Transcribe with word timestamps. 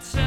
time 0.00 0.25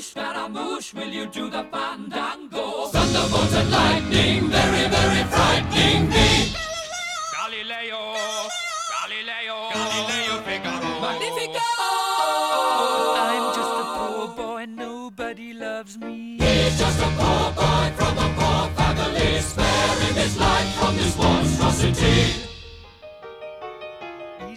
Scaramouche, 0.00 0.92
Scaramouche, 0.92 0.94
will 0.94 1.08
you 1.08 1.26
do 1.26 1.48
the 1.48 1.64
fandango? 1.72 2.88
Thunderbolt 2.88 3.52
and 3.54 3.70
lightning, 3.70 4.48
very, 4.50 4.88
very 4.88 5.24
frightening 5.24 6.10
me. 6.10 6.52
Galileo, 7.32 8.14
Galileo, 8.92 9.70
Galileo 9.72 10.42
Figaro. 10.42 11.00
Magnifico! 11.00 11.75